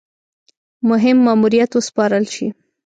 [0.89, 2.47] مهم ماموریت وسپارل شي.